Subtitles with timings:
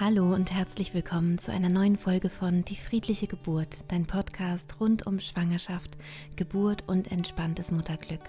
[0.00, 5.06] Hallo und herzlich willkommen zu einer neuen Folge von Die friedliche Geburt, dein Podcast rund
[5.06, 5.98] um Schwangerschaft,
[6.36, 8.22] Geburt und entspanntes Mutterglück.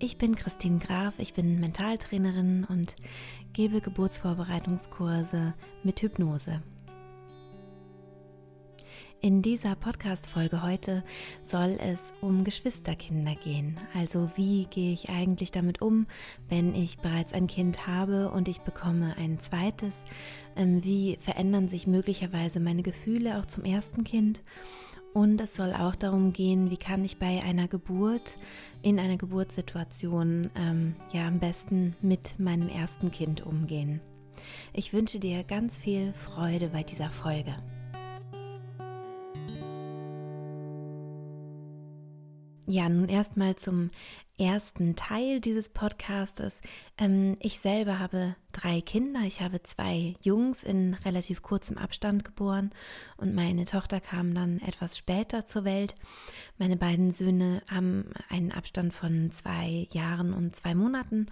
[0.00, 2.96] Ich bin Christine Graf, ich bin Mentaltrainerin und
[3.52, 6.64] gebe Geburtsvorbereitungskurse mit Hypnose.
[9.24, 11.04] In dieser Podcast-Folge heute
[11.44, 13.78] soll es um Geschwisterkinder gehen.
[13.94, 16.08] Also, wie gehe ich eigentlich damit um,
[16.48, 19.94] wenn ich bereits ein Kind habe und ich bekomme ein zweites?
[20.56, 24.42] Ähm, wie verändern sich möglicherweise meine Gefühle auch zum ersten Kind?
[25.14, 28.38] Und es soll auch darum gehen, wie kann ich bei einer Geburt,
[28.82, 34.00] in einer Geburtssituation, ähm, ja, am besten mit meinem ersten Kind umgehen.
[34.72, 37.54] Ich wünsche dir ganz viel Freude bei dieser Folge.
[42.66, 43.90] Ja, nun erstmal zum
[44.38, 46.60] ersten Teil dieses Podcastes.
[46.96, 49.20] Ähm, ich selber habe drei Kinder.
[49.26, 52.70] Ich habe zwei Jungs in relativ kurzem Abstand geboren
[53.16, 55.96] und meine Tochter kam dann etwas später zur Welt.
[56.56, 61.26] Meine beiden Söhne haben einen Abstand von zwei Jahren und zwei Monaten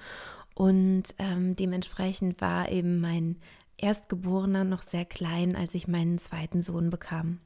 [0.55, 3.39] und ähm, dementsprechend war eben mein
[3.77, 7.39] Erstgeborener noch sehr klein, als ich meinen zweiten Sohn bekam.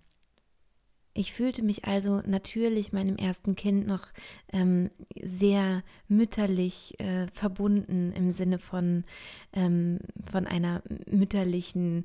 [1.17, 4.07] Ich fühlte mich also natürlich meinem ersten Kind noch
[4.53, 4.91] ähm,
[5.23, 9.05] sehr mütterlich äh, verbunden im Sinne von,
[9.53, 12.05] ähm, von einer mütterlichen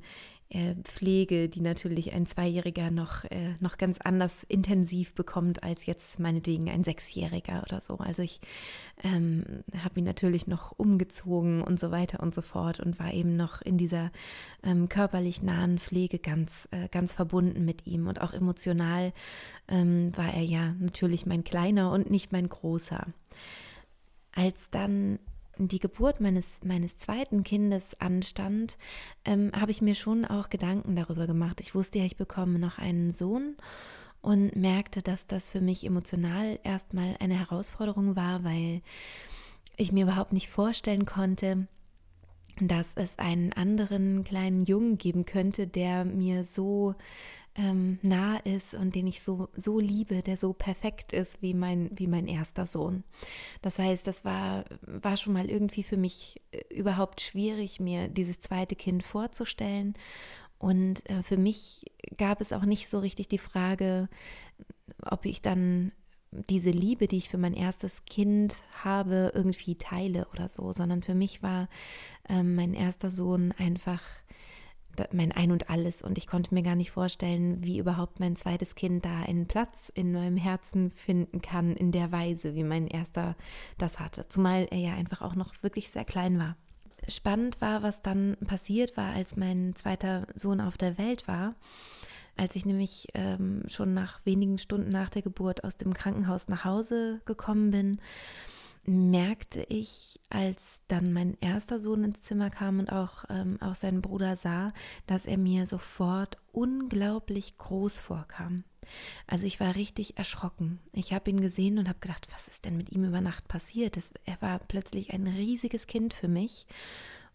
[0.51, 6.19] äh, Pflege, die natürlich ein Zweijähriger noch, äh, noch ganz anders intensiv bekommt als jetzt
[6.19, 7.97] meinetwegen ein Sechsjähriger oder so.
[7.97, 8.39] Also ich
[9.03, 9.43] ähm,
[9.83, 13.61] habe ihn natürlich noch umgezogen und so weiter und so fort und war eben noch
[13.61, 14.11] in dieser
[14.63, 19.13] ähm, körperlich nahen Pflege ganz, äh, ganz verbunden mit ihm und auch emotional
[19.67, 23.05] ähm, war er ja natürlich mein kleiner und nicht mein großer.
[24.33, 25.19] Als dann
[25.67, 28.77] die Geburt meines, meines zweiten Kindes anstand,
[29.25, 31.59] ähm, habe ich mir schon auch Gedanken darüber gemacht.
[31.59, 33.57] Ich wusste ja, ich bekomme noch einen Sohn
[34.21, 38.81] und merkte, dass das für mich emotional erstmal eine Herausforderung war, weil
[39.77, 41.67] ich mir überhaupt nicht vorstellen konnte,
[42.59, 46.95] dass es einen anderen kleinen Jungen geben könnte, der mir so
[47.59, 51.89] ähm, nah ist und den ich so, so liebe, der so perfekt ist wie mein,
[51.93, 53.03] wie mein erster Sohn.
[53.61, 58.39] Das heißt, das war, war schon mal irgendwie für mich äh, überhaupt schwierig, mir dieses
[58.39, 59.95] zweite Kind vorzustellen.
[60.57, 64.07] Und äh, für mich gab es auch nicht so richtig die Frage,
[65.01, 65.91] ob ich dann
[66.31, 71.15] diese Liebe, die ich für mein erstes Kind habe, irgendwie teile oder so, sondern für
[71.15, 71.67] mich war
[72.29, 74.01] äh, mein erster Sohn einfach
[75.11, 78.75] mein Ein und Alles und ich konnte mir gar nicht vorstellen, wie überhaupt mein zweites
[78.75, 83.35] Kind da einen Platz in meinem Herzen finden kann, in der Weise, wie mein erster
[83.77, 84.27] das hatte.
[84.27, 86.55] Zumal er ja einfach auch noch wirklich sehr klein war.
[87.07, 91.55] Spannend war, was dann passiert war, als mein zweiter Sohn auf der Welt war.
[92.35, 96.63] Als ich nämlich ähm, schon nach wenigen Stunden nach der Geburt aus dem Krankenhaus nach
[96.63, 97.99] Hause gekommen bin,
[98.89, 104.01] merkte ich, als dann mein erster Sohn ins Zimmer kam und auch, ähm, auch seinen
[104.01, 104.73] Bruder sah,
[105.07, 108.63] dass er mir sofort unglaublich groß vorkam.
[109.27, 110.79] Also ich war richtig erschrocken.
[110.93, 113.95] Ich habe ihn gesehen und habe gedacht, was ist denn mit ihm über Nacht passiert?
[113.95, 116.65] Das, er war plötzlich ein riesiges Kind für mich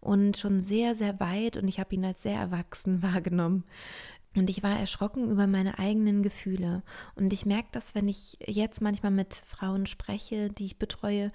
[0.00, 3.64] und schon sehr, sehr weit und ich habe ihn als sehr erwachsen wahrgenommen.
[4.36, 6.82] Und ich war erschrocken über meine eigenen Gefühle.
[7.14, 11.30] Und ich merke das, wenn ich jetzt manchmal mit Frauen spreche, die ich betreue,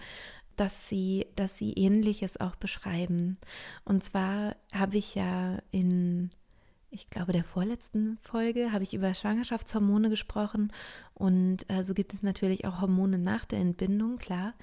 [0.60, 3.38] dass sie, dass sie Ähnliches auch beschreiben.
[3.86, 6.32] Und zwar habe ich ja in,
[6.92, 10.74] ich glaube, der vorletzten Folge habe ich über Schwangerschaftshormone gesprochen.
[11.14, 14.54] Und äh, so gibt es natürlich auch Hormone nach der Entbindung, klar.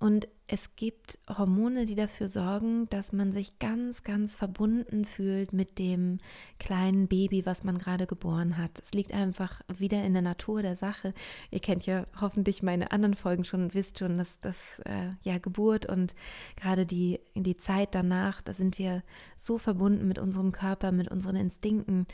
[0.00, 5.78] Und es gibt Hormone, die dafür sorgen, dass man sich ganz, ganz verbunden fühlt mit
[5.78, 6.20] dem
[6.58, 8.78] kleinen Baby, was man gerade geboren hat.
[8.80, 11.12] Es liegt einfach wieder in der Natur der Sache.
[11.50, 14.56] Ihr kennt ja hoffentlich meine anderen Folgen schon und wisst schon, dass das
[14.86, 16.14] äh, ja Geburt und
[16.56, 19.02] gerade die, die Zeit danach, da sind wir
[19.36, 22.06] so verbunden mit unserem Körper, mit unseren Instinkten.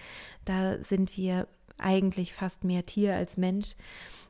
[0.44, 1.47] Da sind wir
[1.79, 3.76] eigentlich fast mehr Tier als Mensch.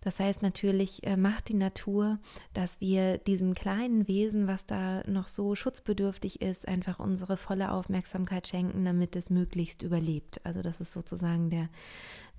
[0.04, 2.18] Das heißt natürlich äh, macht die Natur,
[2.52, 8.46] dass wir diesem kleinen Wesen, was da noch so schutzbedürftig ist, einfach unsere volle Aufmerksamkeit
[8.46, 10.40] schenken, damit es möglichst überlebt.
[10.44, 11.68] Also das ist sozusagen der,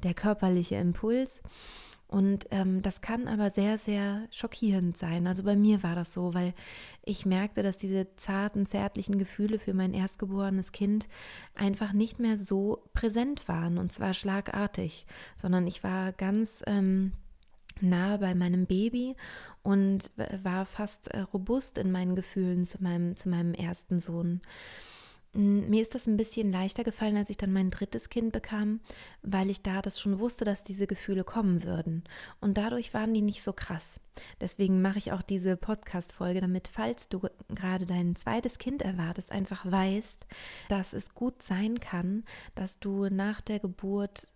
[0.03, 1.41] der körperliche Impuls.
[2.07, 5.25] Und ähm, das kann aber sehr, sehr schockierend sein.
[5.25, 6.53] Also bei mir war das so, weil
[7.03, 11.09] ich merkte, dass diese zarten, zärtlichen Gefühle für mein erstgeborenes Kind
[11.55, 17.13] einfach nicht mehr so präsent waren und zwar schlagartig, sondern ich war ganz ähm,
[17.81, 19.15] nah bei meinem Baby
[19.63, 20.11] und
[20.43, 24.41] war fast äh, robust in meinen Gefühlen zu meinem, zu meinem ersten Sohn.
[25.35, 28.79] Mm, mir ist das ein bisschen leichter gefallen, als ich dann mein drittes Kind bekam,
[29.21, 32.03] weil ich da das schon wusste, dass diese Gefühle kommen würden.
[32.39, 33.99] Und dadurch waren die nicht so krass.
[34.39, 39.69] Deswegen mache ich auch diese Podcast-Folge, damit, falls du gerade dein zweites Kind erwartest, einfach
[39.69, 40.25] weißt,
[40.69, 42.23] dass es gut sein kann,
[42.55, 44.31] dass du nach der Geburt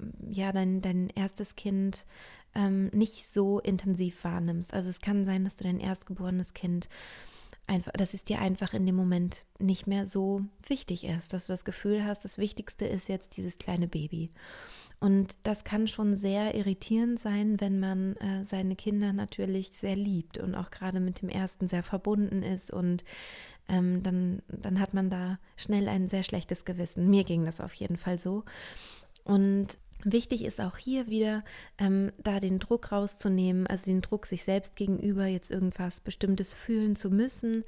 [0.00, 2.06] mm, ja dein, dein erstes Kind
[2.54, 4.74] ähm, nicht so intensiv wahrnimmst.
[4.74, 6.88] Also es kann sein, dass du dein erstgeborenes Kind
[7.66, 11.52] einfach, dass es dir einfach in dem Moment nicht mehr so wichtig ist, dass du
[11.52, 14.30] das Gefühl hast, das Wichtigste ist jetzt dieses kleine Baby.
[14.98, 20.36] Und das kann schon sehr irritierend sein, wenn man äh, seine Kinder natürlich sehr liebt
[20.36, 23.04] und auch gerade mit dem ersten sehr verbunden ist und
[23.68, 27.08] ähm, dann, dann hat man da schnell ein sehr schlechtes Gewissen.
[27.08, 28.44] Mir ging das auf jeden Fall so.
[29.24, 31.42] Und Wichtig ist auch hier wieder,
[31.78, 36.96] ähm, da den Druck rauszunehmen, also den Druck, sich selbst gegenüber jetzt irgendwas Bestimmtes fühlen
[36.96, 37.64] zu müssen,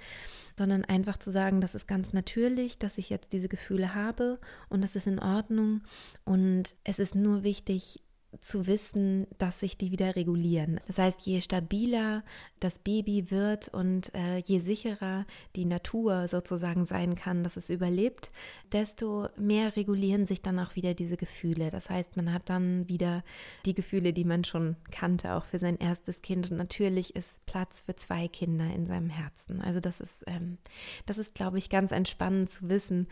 [0.56, 4.38] sondern einfach zu sagen, das ist ganz natürlich, dass ich jetzt diese Gefühle habe
[4.69, 5.82] und das ist in Ordnung.
[6.25, 8.00] Und es ist nur wichtig,
[8.40, 10.81] zu wissen, dass sich die wieder regulieren.
[10.87, 12.25] Das heißt, je stabiler
[12.61, 15.26] das Baby wird und äh, je sicherer
[15.56, 18.31] die Natur sozusagen sein kann, dass es überlebt,
[18.73, 21.70] desto mehr regulieren sich dann auch wieder diese Gefühle.
[21.70, 23.23] Das heißt, man hat dann wieder
[23.64, 26.50] die Gefühle, die man schon kannte, auch für sein erstes Kind.
[26.50, 29.61] Und natürlich ist Platz für zwei Kinder in seinem Herzen.
[29.61, 30.58] Also das ist, ähm,
[31.06, 33.08] das ist, glaube ich, ganz entspannend zu wissen,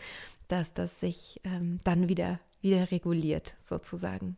[0.49, 4.37] dass das sich ähm, dann wieder wieder reguliert sozusagen.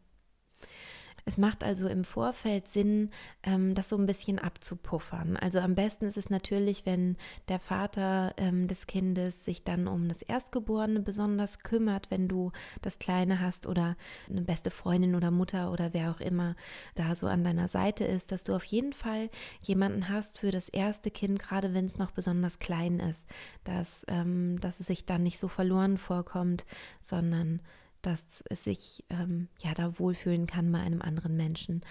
[1.24, 3.10] Es macht also im Vorfeld Sinn,
[3.44, 5.36] ähm, das so ein bisschen abzupuffern.
[5.36, 7.16] Also am besten ist es natürlich, wenn
[7.48, 12.50] der Vater ähm, des Kindes sich dann um das Erstgeborene besonders kümmert, wenn du
[12.82, 13.96] das Kleine hast oder
[14.28, 16.56] eine beste Freundin oder Mutter oder wer auch immer
[16.96, 19.30] da so an deiner Seite ist, dass du auf jeden Fall
[19.60, 23.28] jemanden hast für das erste Kind, gerade wenn es noch besonders klein ist,
[23.62, 26.66] dass, ähm, dass es sich dann nicht so verloren vorkommt,
[27.00, 27.60] sondern
[28.02, 31.82] dass es sich ähm, ja da wohlfühlen kann bei einem anderen Menschen.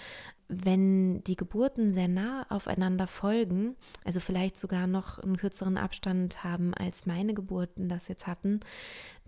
[0.48, 6.74] Wenn die Geburten sehr nah aufeinander folgen, also vielleicht sogar noch einen kürzeren Abstand haben,
[6.74, 8.60] als meine Geburten das jetzt hatten,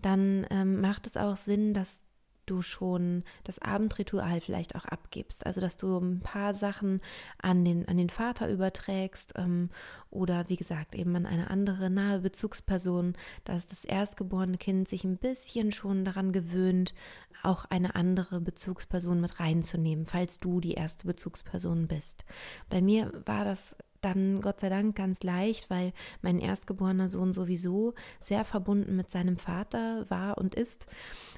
[0.02, 2.04] dann ähm, macht es auch Sinn, dass
[2.46, 5.46] du schon das Abendritual vielleicht auch abgibst.
[5.46, 7.00] Also dass du ein paar Sachen
[7.40, 9.70] an den, an den Vater überträgst ähm,
[10.10, 13.14] oder wie gesagt eben an eine andere nahe Bezugsperson,
[13.44, 16.94] dass das erstgeborene Kind sich ein bisschen schon daran gewöhnt,
[17.42, 22.24] auch eine andere Bezugsperson mit reinzunehmen, falls du die erste Bezugsperson bist.
[22.70, 25.92] Bei mir war das dann Gott sei Dank ganz leicht, weil
[26.22, 30.86] mein erstgeborener Sohn sowieso sehr verbunden mit seinem Vater war und ist.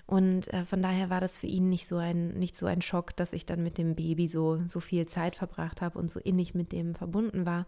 [0.06, 3.16] Und äh, von daher war das für ihn nicht so ein, nicht so ein Schock,
[3.16, 6.54] dass ich dann mit dem Baby so, so viel Zeit verbracht habe und so innig
[6.54, 7.66] mit dem verbunden war.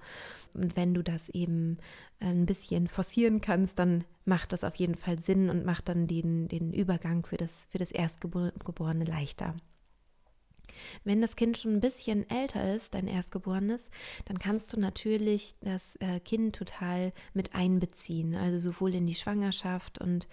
[0.54, 1.78] Und wenn du das eben
[2.20, 6.48] ein bisschen forcieren kannst, dann macht das auf jeden Fall Sinn und macht dann den,
[6.48, 9.54] den Übergang für das, für das Erstgeborene leichter.
[11.04, 13.90] Wenn das Kind schon ein bisschen älter ist, dein Erstgeborenes,
[14.26, 20.00] dann kannst du natürlich das äh, Kind total mit einbeziehen, also sowohl in die Schwangerschaft
[20.00, 20.28] und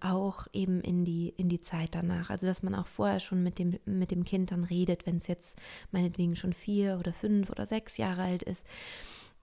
[0.00, 2.30] auch eben in die, in die Zeit danach.
[2.30, 5.26] Also dass man auch vorher schon mit dem, mit dem Kind dann redet, wenn es
[5.26, 5.56] jetzt
[5.90, 8.64] meinetwegen schon vier oder fünf oder sechs Jahre alt ist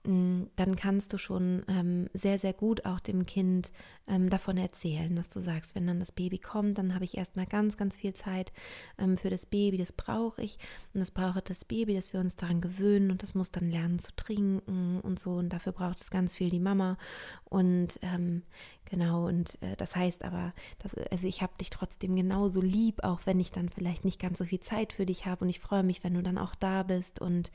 [0.06, 3.72] dann kannst du schon ähm, sehr, sehr gut auch dem Kind
[4.06, 7.46] ähm, davon erzählen, dass du sagst, wenn dann das Baby kommt, dann habe ich erstmal
[7.46, 8.52] ganz, ganz viel Zeit
[8.98, 10.58] ähm, für das Baby, das brauche ich.
[10.94, 13.98] Und das braucht das Baby, dass wir uns daran gewöhnen und das muss dann lernen
[13.98, 15.32] zu trinken und so.
[15.32, 16.98] Und dafür braucht es ganz viel die Mama.
[17.44, 18.42] Und ähm,
[18.84, 23.20] genau und äh, das heißt aber, dass, also ich habe dich trotzdem genauso lieb, auch
[23.24, 25.44] wenn ich dann vielleicht nicht ganz so viel Zeit für dich habe.
[25.44, 27.20] Und ich freue mich, wenn du dann auch da bist.
[27.20, 27.50] Und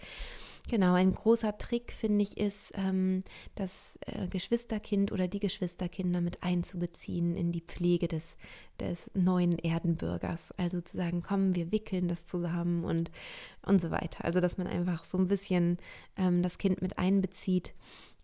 [0.70, 3.24] Genau, ein großer Trick finde ich ist, ähm,
[3.56, 8.38] das äh, Geschwisterkind oder die Geschwisterkinder mit einzubeziehen in die Pflege des,
[8.80, 10.54] des neuen Erdenbürgers.
[10.58, 13.12] Also zu sagen, komm, wir wickeln das zusammen und,
[13.66, 14.24] und so weiter.
[14.24, 15.78] Also dass man einfach so ein bisschen
[16.16, 17.74] ähm, das Kind mit einbezieht.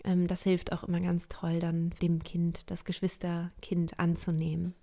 [0.04, 4.74] Ähm, das hilft auch immer ganz toll, dann dem Kind, das Geschwisterkind anzunehmen.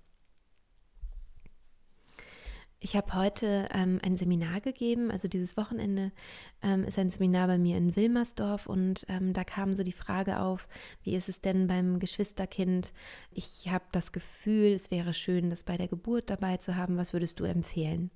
[2.85, 6.13] Ich habe heute ähm, ein Seminar gegeben, also dieses Wochenende
[6.61, 10.39] ähm, ist ein Seminar bei mir in Wilmersdorf und ähm, da kam so die Frage
[10.39, 10.69] auf,
[11.03, 12.93] wie ist es denn beim Geschwisterkind?
[13.31, 16.99] Ich habe das Gefühl, es wäre schön, das bei der Geburt dabei zu haben.
[16.99, 18.11] Was würdest du empfehlen?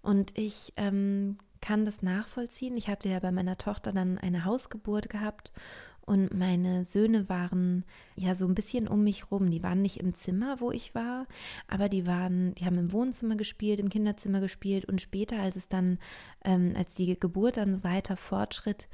[0.00, 2.78] Und ich ähm, kann das nachvollziehen.
[2.78, 5.52] Ich hatte ja bei meiner Tochter dann eine Hausgeburt gehabt
[6.06, 7.84] und meine Söhne waren
[8.14, 9.50] ja so ein bisschen um mich rum.
[9.50, 11.26] Die waren nicht im Zimmer, wo ich war,
[11.66, 15.68] aber die waren, die haben im Wohnzimmer gespielt, im Kinderzimmer gespielt und später, als es
[15.68, 15.98] dann,
[16.44, 18.88] ähm, als die Geburt dann weiter fortschritt,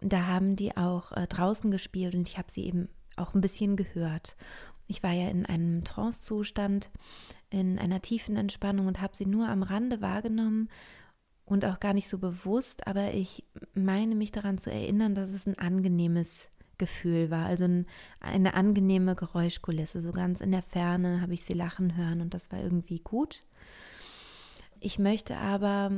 [0.00, 3.76] da haben die auch äh, draußen gespielt und ich habe sie eben auch ein bisschen
[3.76, 4.36] gehört.
[4.86, 6.90] Ich war ja in einem Trancezustand,
[7.50, 10.68] in einer tiefen Entspannung und habe sie nur am Rande wahrgenommen
[11.50, 15.46] und auch gar nicht so bewusst, aber ich meine mich daran zu erinnern, dass es
[15.48, 17.86] ein angenehmes Gefühl war, also ein,
[18.20, 20.00] eine angenehme Geräuschkulisse.
[20.00, 23.42] So ganz in der Ferne habe ich sie lachen hören und das war irgendwie gut.
[24.78, 25.90] Ich möchte aber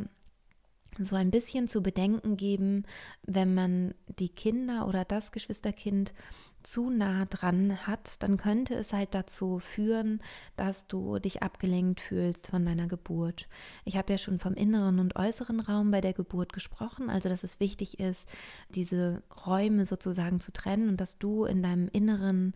[0.99, 2.85] so ein bisschen zu bedenken geben,
[3.23, 6.15] wenn man die Kinder oder das Geschwisterkind
[6.63, 10.23] zu nah dran hat, dann könnte es halt dazu führen,
[10.57, 13.49] dass du dich abgelenkt fühlst von deiner Geburt.
[13.85, 17.45] Ich habe ja schon vom inneren und äußeren Raum bei der Geburt gesprochen, also dass
[17.45, 18.29] es wichtig ist,
[18.71, 22.55] diese Räume sozusagen zu trennen und dass du in deinem inneren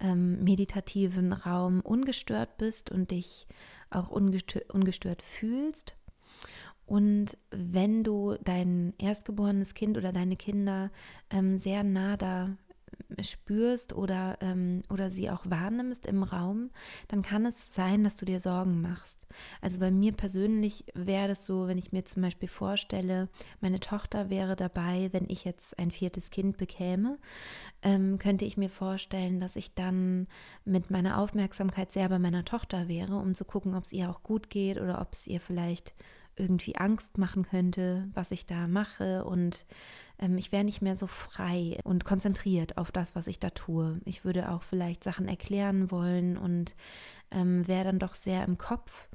[0.00, 3.46] ähm, meditativen Raum ungestört bist und dich
[3.90, 5.94] auch ungestört, ungestört fühlst.
[6.86, 10.90] Und wenn du dein erstgeborenes Kind oder deine Kinder
[11.30, 12.56] ähm, sehr nah da
[13.22, 16.70] spürst oder, ähm, oder sie auch wahrnimmst im Raum,
[17.08, 19.26] dann kann es sein, dass du dir Sorgen machst.
[19.60, 23.28] Also bei mir persönlich wäre das so, wenn ich mir zum Beispiel vorstelle,
[23.60, 27.18] meine Tochter wäre dabei, wenn ich jetzt ein viertes Kind bekäme,
[27.82, 30.26] ähm, könnte ich mir vorstellen, dass ich dann
[30.64, 34.22] mit meiner Aufmerksamkeit sehr bei meiner Tochter wäre, um zu gucken, ob es ihr auch
[34.22, 35.94] gut geht oder ob es ihr vielleicht
[36.36, 39.66] irgendwie Angst machen könnte, was ich da mache und
[40.18, 44.00] ähm, ich wäre nicht mehr so frei und konzentriert auf das, was ich da tue.
[44.04, 46.74] Ich würde auch vielleicht Sachen erklären wollen und
[47.30, 49.08] ähm, wäre dann doch sehr im Kopf.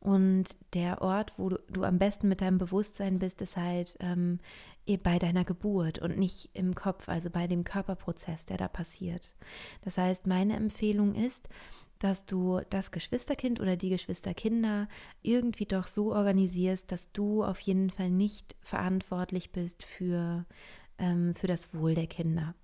[0.00, 4.38] Und der Ort, wo du, du, am besten mit deinem Bewusstsein bist, ist halt ähm,
[4.86, 9.32] eh bei deiner Geburt und nicht im Kopf, also bei dem Körperprozess, der da passiert.
[9.82, 11.48] Das heißt, meine Empfehlung ist,
[11.98, 14.88] dass du das Geschwisterkind oder die Geschwisterkinder
[15.22, 20.44] irgendwie doch so organisierst, dass du auf jeden Fall nicht verantwortlich bist für,
[20.98, 22.54] ähm, für das Wohl der Kinder.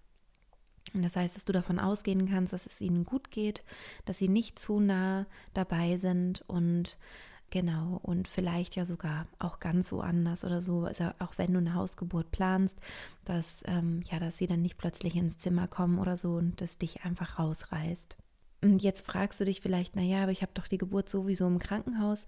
[0.93, 3.64] Und das heißt, dass du davon ausgehen kannst, dass es ihnen gut geht,
[4.05, 6.99] dass sie nicht zu nah dabei sind und
[7.50, 11.75] genau und vielleicht ja sogar auch ganz woanders oder so, also auch wenn du eine
[11.75, 12.79] Hausgeburt planst,
[13.25, 16.79] dass ähm, ja, dass sie dann nicht plötzlich ins Zimmer kommen oder so und das
[16.79, 18.17] dich einfach rausreißt.
[18.64, 21.59] Und jetzt fragst du dich vielleicht, naja, aber ich habe doch die Geburt sowieso im
[21.59, 22.25] Krankenhaus.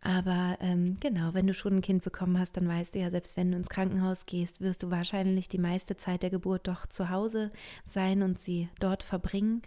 [0.00, 3.36] Aber ähm, genau, wenn du schon ein Kind bekommen hast, dann weißt du ja, selbst
[3.36, 7.10] wenn du ins Krankenhaus gehst, wirst du wahrscheinlich die meiste Zeit der Geburt doch zu
[7.10, 7.52] Hause
[7.86, 9.62] sein und sie dort verbringen.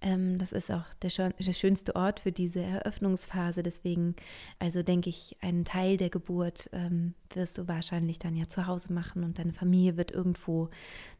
[0.00, 3.62] Ähm, das ist auch der, der, schönste Ort für diese Eröffnungsphase.
[3.62, 4.16] Deswegen,
[4.58, 8.92] also denke ich, einen Teil der Geburt ähm, wirst du wahrscheinlich dann ja zu Hause
[8.92, 10.70] machen und deine Familie wird irgendwo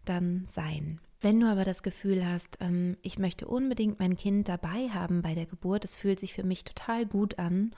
[0.04, 1.00] dann sein.
[1.26, 5.35] Wenn du aber das Gefühl hast, ähm, ich möchte unbedingt mein Kind dabei haben bei
[5.35, 7.75] der Geburt, es fühlt sich für mich total gut an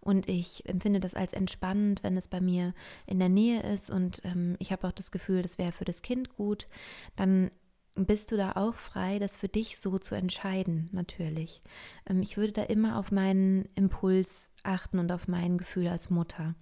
[0.00, 2.74] und ich empfinde das als entspannend, wenn es bei mir
[3.06, 6.02] in der Nähe ist und ähm, ich habe auch das Gefühl, das wäre für das
[6.02, 6.68] Kind gut,
[7.16, 7.50] dann
[7.94, 11.62] bist du da auch frei, das für dich so zu entscheiden, natürlich.
[12.06, 16.54] Ähm, ich würde da immer auf meinen Impuls achten und auf mein Gefühl als Mutter.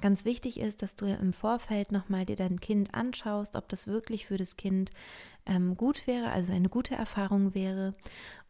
[0.00, 4.26] Ganz wichtig ist, dass du im Vorfeld nochmal dir dein Kind anschaust, ob das wirklich
[4.26, 4.90] für das Kind
[5.46, 7.94] ähm, gut wäre, also eine gute Erfahrung wäre.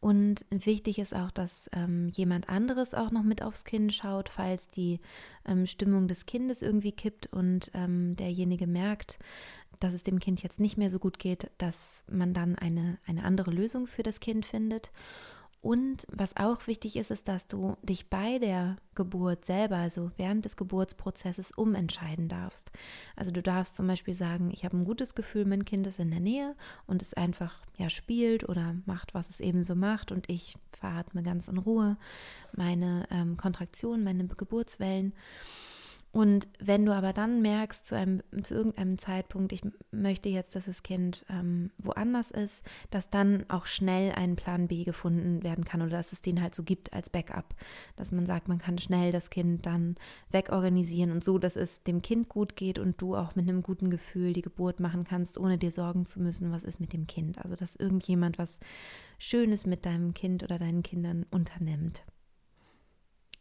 [0.01, 4.69] Und wichtig ist auch, dass ähm, jemand anderes auch noch mit aufs Kind schaut, falls
[4.71, 5.01] die
[5.47, 9.19] ähm, Stimmung des Kindes irgendwie kippt und ähm, derjenige merkt,
[9.81, 13.25] dass es dem Kind jetzt nicht mehr so gut geht, dass man dann eine, eine
[13.25, 14.91] andere Lösung für das Kind findet.
[15.63, 20.45] Und was auch wichtig ist, ist, dass du dich bei der Geburt selber, also während
[20.45, 22.73] des Geburtsprozesses, umentscheiden darfst.
[23.15, 26.11] Also du darfst zum Beispiel sagen, ich habe ein gutes Gefühl, mein Kind ist in
[26.11, 26.57] der Nähe
[26.89, 31.23] und es einfach ja spielt oder macht, was es eben so macht und ich veratme
[31.23, 31.97] ganz in Ruhe
[32.57, 35.13] meine ähm, Kontraktion, meine Geburtswellen.
[36.13, 40.67] Und wenn du aber dann merkst, zu, einem, zu irgendeinem Zeitpunkt, ich möchte jetzt, dass
[40.67, 45.81] das Kind ähm, woanders ist, dass dann auch schnell ein Plan B gefunden werden kann
[45.81, 47.55] oder dass es den halt so gibt als Backup.
[47.97, 49.95] Dass man sagt, man kann schnell das Kind dann
[50.31, 53.89] wegorganisieren und so, dass es dem Kind gut geht und du auch mit einem guten
[53.89, 57.43] Gefühl die Geburt machen kannst, ohne dir sorgen zu müssen, was ist mit dem Kind.
[57.43, 58.61] Also, dass irgendjemand was
[59.19, 62.03] Schönes mit deinem Kind oder deinen Kindern unternimmt.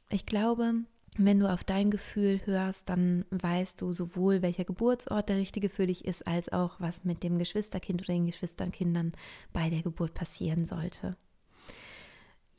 [0.10, 0.74] Ich glaube,
[1.18, 5.88] wenn du auf dein Gefühl hörst, dann weißt du sowohl, welcher Geburtsort der richtige für
[5.88, 9.12] dich ist, als auch, was mit dem Geschwisterkind oder den Geschwisterkindern
[9.52, 11.18] bei der Geburt passieren sollte.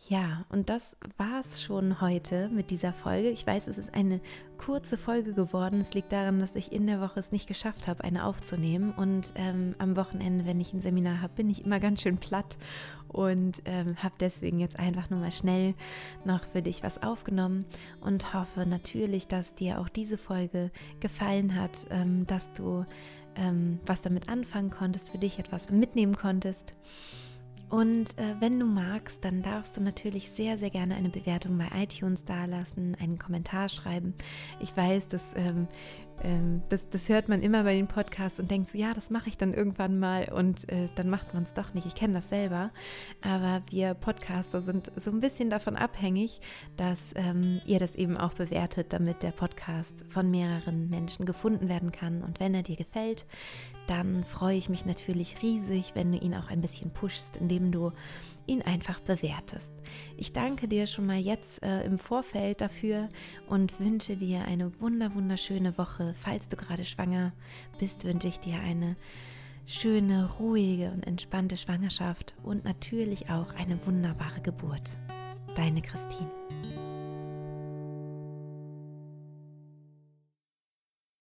[0.09, 3.31] Ja, und das war's schon heute mit dieser Folge.
[3.31, 4.21] Ich weiß, es ist eine
[4.59, 5.81] kurze Folge geworden.
[5.81, 8.93] Es liegt daran, dass ich in der Woche es nicht geschafft habe, eine aufzunehmen.
[8.97, 12.59] Und ähm, am Wochenende, wenn ich ein Seminar habe, bin ich immer ganz schön platt
[13.09, 15.75] und ähm, habe deswegen jetzt einfach nur mal schnell
[16.25, 17.65] noch für dich was aufgenommen
[18.01, 22.85] und hoffe natürlich, dass dir auch diese Folge gefallen hat, ähm, dass du
[23.37, 26.75] ähm, was damit anfangen konntest, für dich etwas mitnehmen konntest.
[27.73, 31.69] Und äh, wenn du magst, dann darfst du natürlich sehr, sehr gerne eine Bewertung bei
[31.75, 34.13] iTunes dalassen, einen Kommentar schreiben.
[34.61, 35.69] Ich weiß, dass ähm,
[36.23, 39.29] ähm, das, das hört man immer bei den Podcasts und denkt so, ja, das mache
[39.29, 41.87] ich dann irgendwann mal und äh, dann macht man es doch nicht.
[41.87, 42.71] Ich kenne das selber,
[43.23, 46.41] aber wir Podcaster sind so ein bisschen davon abhängig,
[46.77, 51.93] dass ähm, ihr das eben auch bewertet, damit der Podcast von mehreren Menschen gefunden werden
[51.93, 52.23] kann.
[52.23, 53.27] Und wenn er dir gefällt,
[53.87, 57.93] dann freue ich mich natürlich riesig, wenn du ihn auch ein bisschen pushst, indem du
[58.47, 59.73] ihn einfach bewertest.
[60.17, 63.09] Ich danke dir schon mal jetzt äh, im Vorfeld dafür
[63.49, 66.15] und wünsche dir eine wunder wunderschöne Woche.
[66.19, 67.33] Falls du gerade schwanger
[67.79, 68.97] bist, wünsche ich dir eine
[69.67, 74.97] schöne, ruhige und entspannte Schwangerschaft und natürlich auch eine wunderbare Geburt.
[75.57, 76.42] Deine Christine.